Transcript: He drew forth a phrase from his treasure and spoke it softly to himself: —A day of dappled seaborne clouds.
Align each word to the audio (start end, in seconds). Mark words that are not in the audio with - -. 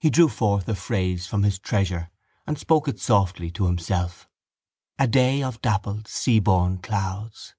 He 0.00 0.10
drew 0.10 0.28
forth 0.28 0.68
a 0.68 0.74
phrase 0.74 1.28
from 1.28 1.44
his 1.44 1.60
treasure 1.60 2.10
and 2.48 2.58
spoke 2.58 2.88
it 2.88 2.98
softly 2.98 3.48
to 3.52 3.66
himself: 3.66 4.28
—A 4.98 5.06
day 5.06 5.40
of 5.40 5.62
dappled 5.62 6.08
seaborne 6.08 6.82
clouds. 6.82 7.54